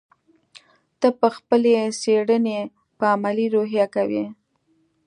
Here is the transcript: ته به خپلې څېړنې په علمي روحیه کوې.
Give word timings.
ته 0.99 1.07
به 1.19 1.29
خپلې 1.37 1.73
څېړنې 2.01 2.59
په 2.97 3.05
علمي 3.13 3.45
روحیه 3.55 3.85
کوې. 3.95 4.25